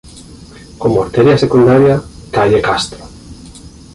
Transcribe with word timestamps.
Como 0.79 1.03
arteria 1.03 1.37
secundaria: 1.37 2.01
calle 2.31 2.59
Castro. 2.59 3.03